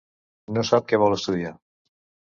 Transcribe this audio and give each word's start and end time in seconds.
No 0.55 0.63
sap 0.69 0.89
què 0.93 1.01
vol 1.05 1.19
estudiar. 1.19 1.53